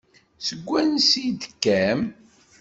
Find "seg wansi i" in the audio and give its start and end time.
0.47-1.31